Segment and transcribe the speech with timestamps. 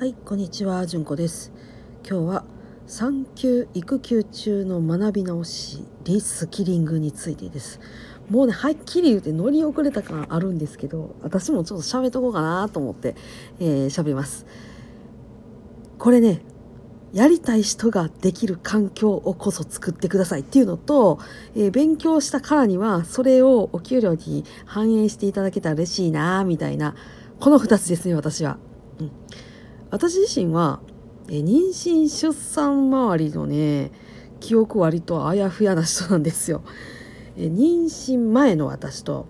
[0.00, 1.52] はい、こんにちは、じゅんこです。
[2.08, 2.44] 今日は
[2.86, 7.80] 産休育休中の学び直しリスキリングについてです。
[8.30, 13.14] もうね、はっきり言って乗り遅れた感あるんですけど、私もちょっと喋っとこうかなと思って、
[13.58, 14.46] えー、喋ります。
[15.98, 16.40] これね、
[17.12, 21.18] やりたい人ができる環境をこそ作ってくださいっていうのと、
[21.54, 26.94] えー勉強したからにはそれをお給料に反映していただけたら嬉しいなみたいな
[27.38, 28.56] この2つですね私は。
[28.98, 29.10] うん、
[29.90, 30.80] 私自身は、
[31.28, 33.92] え妊娠出産周りのね
[34.40, 36.62] 記憶割とあやふやな人なんですよ。
[37.36, 39.26] え妊娠前の私と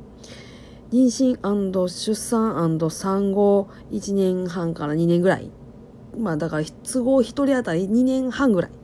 [0.91, 5.51] 妊娠出産産後1年半から2年ぐらい
[6.19, 8.75] まあだから都合1人当たり2年半ぐらいっ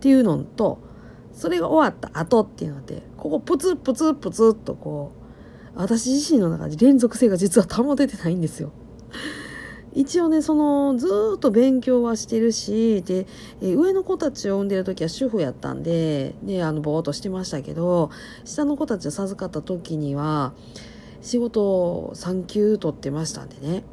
[0.00, 0.78] ていうのと
[1.32, 5.12] それが終わった後っていうのでここプツプツプツっとこ
[5.74, 8.72] う私自身の中で連続性が実は保ててないんですよ。
[9.94, 13.26] 一応ねそのずっと勉強はしてるしで、
[13.60, 18.10] 上の子たちを産んでる時は主婦やったんで、ね、あのぼーっとしてましたけど
[18.44, 20.52] 下の子たちを授かった時には
[21.22, 23.84] 仕事を産休取ってましたんでね。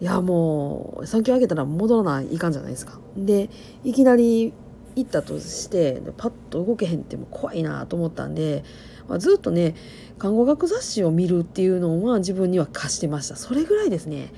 [0.00, 2.98] いやもう産休上げたら戻らないかんじゃないですか。
[3.16, 3.50] で
[3.84, 4.52] いきなり
[4.96, 8.64] 行ったとしてパッと動けへんっても怖いなと思ったんで、
[9.08, 9.74] まあ、ずっとね
[10.18, 13.36] 看護学雑誌を見るっていうのは自分には課してました。
[13.36, 14.32] それぐらいですね。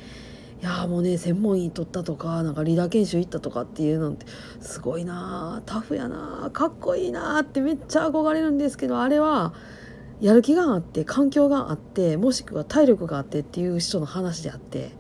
[0.62, 4.26] いやもうね専門医取ったとかなんかリーダー研修行ったとかっていうのって
[4.60, 9.52] すごいなータフやなーかっこいいなってめっちゃ憧れるんですけどあれは
[10.20, 14.92] やる気があって環境があってもしくは体力があってっていう人の話であって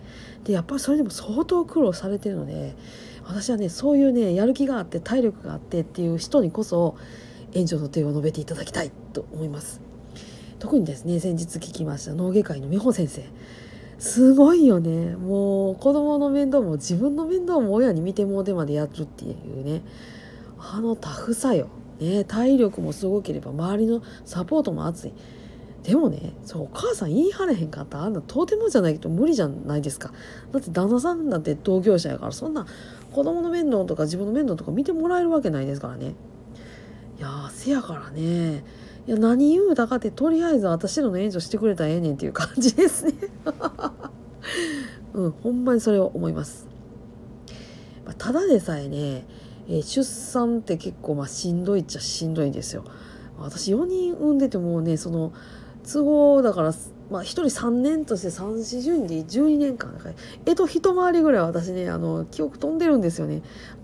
[0.44, 2.76] でやっぱりそれでも相当苦労されてるので
[3.24, 6.96] 私はねそういうねやる気があって体力があってっていう人にこそ
[7.54, 9.80] 援助の手を述べていただきたいと思います。
[10.58, 13.24] 特にですね先日聞きました脳外科医の美穂先生。
[13.98, 15.16] すごいよね。
[15.16, 19.82] もう子供の面倒も自分の面倒も親に見てもうてまでやるっていうね。
[20.58, 21.68] あのタフさよ、
[22.00, 25.12] ね、体力もすごければ周りのサポートも熱い。
[25.82, 28.02] でもねそうお母さん言い張れへんかった。
[28.02, 30.12] あんなとてもじゃないと無理じゃないですか。
[30.52, 32.66] だって旦那さんだって同業者やからそんな
[33.12, 36.14] 子供の面倒とか自分の面倒とか見てもらえるわけないですからね。
[37.18, 38.64] いやせやからね。
[39.06, 43.14] いや何言うだかってとりあえず私らの援助してくれたらええねんっていう感じですね。
[45.16, 46.68] うんほんまにそれを思います、
[48.04, 49.26] まあただでさえね、
[49.66, 52.84] えー出産って結構まあしんどいっちゃしんどいんですよ。
[53.38, 55.32] 私4人産んでてもねその
[55.90, 56.72] 都合だから、
[57.10, 60.08] まあ、1人3年として3四順で12年間だか。
[60.08, 60.14] ら
[60.46, 63.42] えと一回りぐらい私ねあの記憶飛んでるんですよね。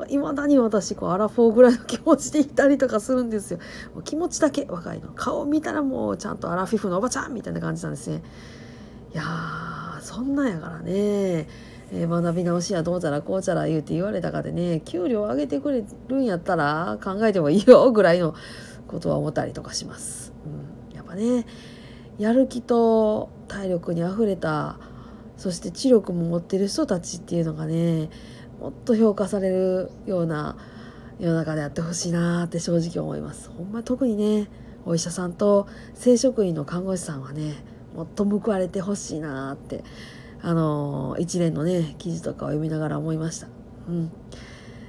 [0.08, 3.58] いまだに私こうアラフォーぐらいの気持ちでいたりとかするんですよ。
[3.94, 5.12] もう気持ちだけ若いの。
[5.14, 8.22] 顔見たらもうちゃんとアラフィフのおばちゃんみたいな感じなんですね。
[9.12, 9.71] いやー
[10.02, 11.46] そんなんやからね
[11.92, 18.34] えー学び直しやどうちゃらこうちゃら言うて言われたかでね給料上げてくれるんやったら考えてもいいよぐらいの
[18.88, 20.32] ことは思ったりとかします。
[20.90, 21.46] うん、やっぱね
[22.18, 24.78] やる気と体力にあふれた
[25.36, 28.10] そして知力も持ってる人たちっていうのがね
[28.60, 30.56] もっと評価されるような
[31.18, 33.50] 世の中であってほしいなって正直思います。
[33.50, 34.48] ほんま特にね
[34.84, 37.54] お医者さんと正職員の看護師さんはね
[37.94, 39.84] もっと報われてほしいなって
[40.40, 43.48] あの一連のね記事とかを読みながら思いました。
[43.88, 44.12] うん。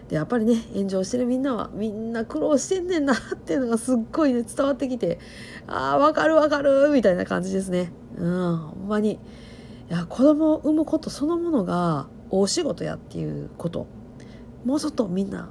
[0.09, 5.19] でやっぱりね炎上してるみんなはみんな苦労してんねんなっていうのがすっごいね伝わってきて
[5.67, 7.91] あーわかるわかるみたいな感じですね。
[8.17, 9.13] うんほんまに。
[9.13, 9.17] い
[9.89, 13.87] や子供を産むことそのものが大仕事やっていうこと。
[14.65, 15.49] もうちょっとみんな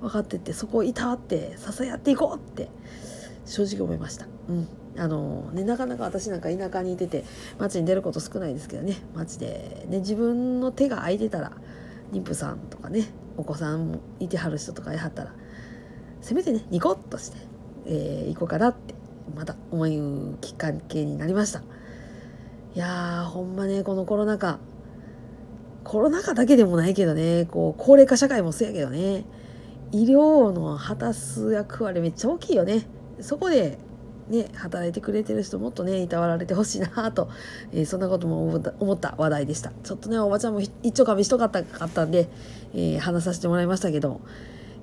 [0.00, 2.68] 分かってってそこをいたわって支え合っていこうって。
[3.44, 4.26] 正直思いました。
[4.48, 4.68] うん。
[4.98, 7.24] あのね、なかなか私なんか田舎にいてて
[7.58, 8.96] 街に出ること少ないですけどね。
[9.14, 11.52] 街で、ね、自分の手が空いてたら
[12.12, 13.06] 妊婦さんとかね
[13.38, 15.32] お子さんいてはる人とかいはったら
[16.20, 17.38] せめてねニコッとして、
[17.86, 18.94] えー行こうかなって
[19.34, 21.62] また思うきっかけになりました。
[22.74, 24.58] いやーほんまねこのコロナ禍。
[25.84, 29.24] コロナ禍だけでもないけどねこう高齢化社会もそうやけどね。
[29.90, 32.86] 医療の果たす役割めっちゃ大きいよね。
[33.20, 33.78] そこで
[34.28, 37.28] ね働いてくれてる人もっとねいたわられてほしいなと、
[37.72, 38.48] えーそんなことも
[38.80, 39.72] 思った話題でした。
[39.82, 42.28] ちょっとねおばちゃんも一丁かみしとかったかったんで、
[42.74, 44.20] えー話させてもらいましたけど、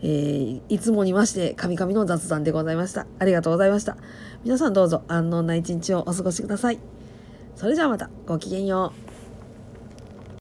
[0.02, 3.08] えーいつもにまして神々の雑談でございました。
[3.20, 3.98] ありがとうございました。
[4.44, 6.80] 皆さんどうぞ安穏な一日をお過ごしください。
[7.56, 9.09] それじゃあまたごきげんよう。